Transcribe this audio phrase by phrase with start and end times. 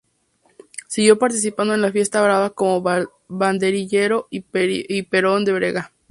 [0.87, 2.81] Siguió participando en la fiesta brava como
[3.27, 4.41] banderillero y
[5.03, 5.91] perón de brega.